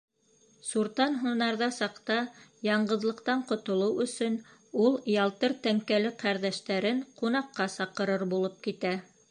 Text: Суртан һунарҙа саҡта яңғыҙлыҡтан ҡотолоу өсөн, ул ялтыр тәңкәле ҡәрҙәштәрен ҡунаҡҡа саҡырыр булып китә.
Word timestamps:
Суртан 0.67 1.17
һунарҙа 1.23 1.67
саҡта 1.75 2.15
яңғыҙлыҡтан 2.67 3.43
ҡотолоу 3.51 4.01
өсөн, 4.07 4.41
ул 4.87 4.99
ялтыр 5.17 5.57
тәңкәле 5.69 6.15
ҡәрҙәштәрен 6.25 7.07
ҡунаҡҡа 7.23 7.71
саҡырыр 7.79 8.25
булып 8.35 8.61
китә. 8.69 8.99